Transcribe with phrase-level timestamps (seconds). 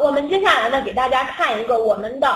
[0.00, 2.28] 我们接下来呢，给大家看一个我们的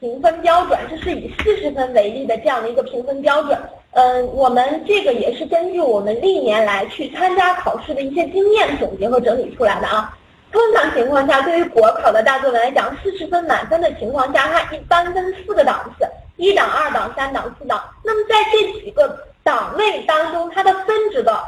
[0.00, 3.58] 评分标准，这是以四十分为例的这样的一个评分标准。
[3.92, 10.16] 嗯，我们这个也是根据我们历年来去参加考试的一些经验总结和整理出来的啊。
[10.50, 17.82] 通常情况下，对于国考的大作文来讲，四十分满分的情况下，它一般分四个档次：一档、二档、三档、四档。
[18.02, 21.42] 那么在这几个档位当中，它的分值的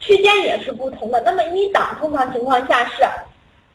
[0.00, 1.20] 区间也是不同的。
[1.20, 3.02] 那么一档通常情况下是。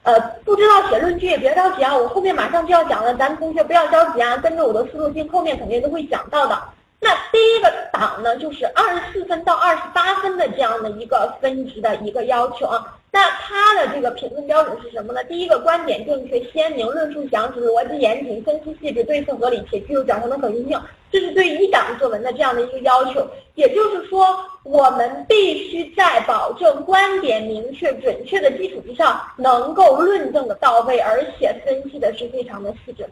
[0.04, 6.58] 呃，不知道写论据也别着急啊，我后面马上就要讲了，咱们同学不要着急啊，跟着我的思路进，后面肯定都会讲到的。
[7.04, 12.98] 那第一个档呢，就是二十四分到二十八分的这样的一个分值的一个要求啊。
[13.12, 15.24] 那它的这个评分标准是什么呢？
[15.26, 20.82] 第一个观点正确鲜明，论述详实，逻辑严谨，分析细致，对策合理，且具有较强的可行性。
[21.12, 23.28] 这是对一档作文的这样的一个要求。
[23.54, 24.26] 也就是说，
[24.64, 33.10] 我们必须在保证观点明确、准确的基础之上，能够论证的到位，而且分析的是非常的细致的。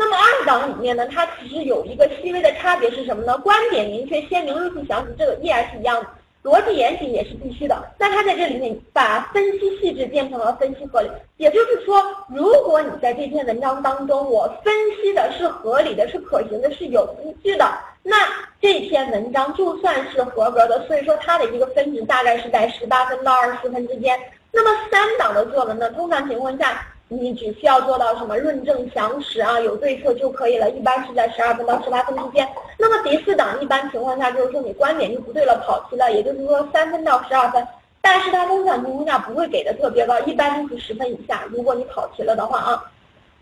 [0.00, 3.36] 那么二档里面呢，它其实有一个细微的差别是什么呢？
[3.38, 6.08] 观点明确、鲜明、论述详实，这个依然是一样的。
[6.44, 17.68] 逻辑严谨也是必须的，那它在这里面把分析细致变成了分析合理，也就是说，如果你在这篇文章当中，我分析的是合理的、是可行的、是有依据的，
[18.04, 18.16] 那
[18.62, 20.86] 这篇文章就算是合格的。
[20.86, 24.16] 所以说，它的一个分值大概是在十八分到二十分之间。
[24.52, 26.86] 那么三档的作文呢，通常情况下。
[27.10, 30.68] 你只需要做到什么论证详实啊，有对策就可以了。
[30.68, 32.46] 一般是在十二分到十八分之间。
[32.76, 37.66] 那么第四档一般情况下就是说你观点就不对了，跑题了，也就是说三分到十二分。
[38.02, 41.44] 但是它通常情况下不会给的特别高，一般就是十分以下。
[41.50, 42.92] 如果你跑题了的话啊，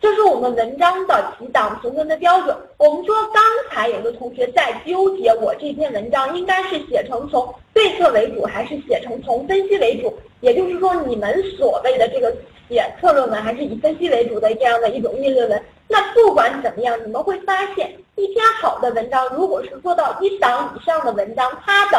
[0.00, 2.56] 这是我们文章的几档评分的标准。
[2.76, 10.14] 我们说刚才有个同学在纠结，我这篇文章应该是写成从对策为主，还是写成从分析为主？
[10.40, 12.32] 也就是说你们所谓的这个。
[13.42, 21.98] 还是以分析为主的这样的一种议论文，那不管怎么样，你们会发现一篇好的文章，如果是做到一档以上的文章，它的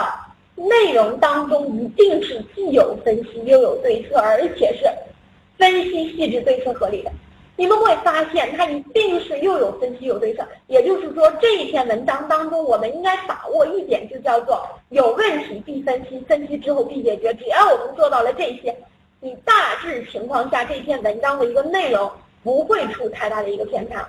[0.56, 4.86] 内容当中一定是既有分析又有对策，而且是
[5.58, 7.12] 分析细致、对策合理的。
[7.56, 17.34] 你们会发现它一定是又有分析有对策，也就是说这一篇文章当中，我们应该把握一点，就叫做有问题必分析，分析之后必解决。
[17.34, 18.76] 只要我们做到了这些。
[19.28, 22.10] 你大致情况下，这篇文章的一个内容
[22.46, 24.08] 不会出太大的一个偏差。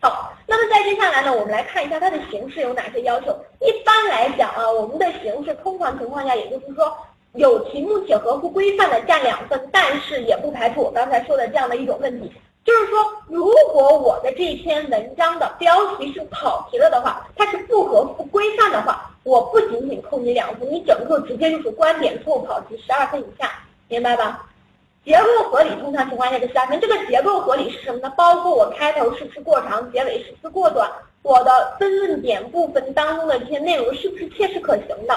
[0.00, 3.26] 好，那么再接下来呢，我们来看一下它的形式有哪些要求。
[3.60, 6.92] 一般来讲啊，我们的形式通常情况下，也就是说
[7.34, 12.32] 有题目且合乎规范的占两分，但是也不排除我刚才说的这样的一种问题，
[12.64, 12.98] 就是说
[13.28, 23.48] 如果我的这篇文章的标题是跑题了的话，它是不合乎规范的话，我不仅仅扣你两分，你整个直接就是观点错误跑题，十二分以下。
[23.90, 24.46] 明白吧？
[25.04, 26.78] 结构合理，通常情况下是三分。
[26.78, 28.12] 这个结构合理是什么呢？
[28.16, 30.88] 包括我开头是不是过长，结尾是不是过短，
[31.22, 35.14] 我的分论点部分当中的这些内容是不是切实可行的？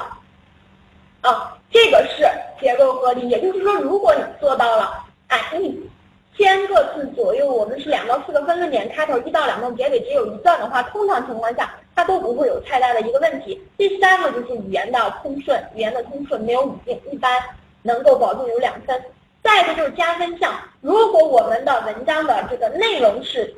[1.22, 2.28] 啊，这个是
[2.60, 3.30] 结构合理。
[3.30, 5.88] 也就是说，如果你做到了，哎，一
[6.36, 13.62] 千个字左右，我们是两到四个分论点，开头一到两段，结尾只有一段的话，通常情况下它都不会有太大的一个问题。
[13.78, 17.32] 第三个就是语言的通顺，语言的通顺没有语境，一般。
[17.84, 19.00] 能够保证有两分，
[19.44, 20.52] 再一个就是加分项。
[20.82, 23.54] 如果我们的文章的这个内容是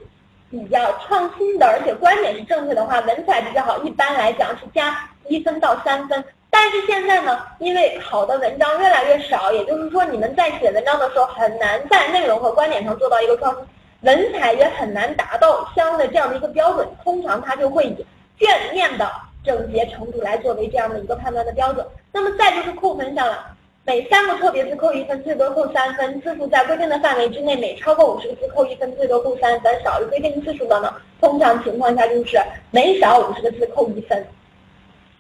[0.52, 6.24] 比较创新的，而且观点是正确的话，文采比较好，一般来讲是加一分到三分。
[6.50, 13.66] 但是现在呢，因为好的文章越来越少，也就是说你们在写文章的时候很难在内容和观点上做到一个创新，
[14.02, 16.88] 文采也很难达到相应的这样的一个标准。
[17.03, 18.06] 通常它就会以
[18.40, 19.12] 卷面的
[19.44, 21.85] 整洁程度来作为这样的一个判断的标准。
[22.14, 23.55] 那么再就是扣分项了。
[23.88, 26.19] 每三个错别字扣一分，最多扣三分。
[26.19, 29.84] 字数在规定的范围之内，每超过五十个字扣一分，最多扣三分。
[29.84, 30.91] 少于规定字数的呢，
[31.22, 32.35] 通常情况下就是
[32.72, 34.28] 每少五十个字扣一分。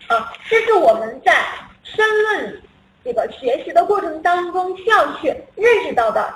[0.07, 1.45] 啊，这是我们在
[1.83, 2.59] 申论
[3.03, 6.33] 这个学习的过程当中需要去认识到的